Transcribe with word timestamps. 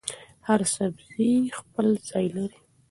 هر 0.47 0.61
سبزي 0.75 1.31
خپل 1.57 1.87
ځای 2.09 2.25
لري. 2.35 2.59